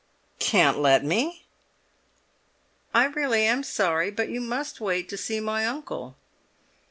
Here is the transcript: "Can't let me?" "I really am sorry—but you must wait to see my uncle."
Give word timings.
"Can't 0.39 0.79
let 0.79 1.05
me?" 1.05 1.45
"I 2.91 3.05
really 3.05 3.45
am 3.45 3.61
sorry—but 3.61 4.29
you 4.29 4.41
must 4.41 4.81
wait 4.81 5.07
to 5.09 5.15
see 5.15 5.39
my 5.39 5.63
uncle." 5.67 6.15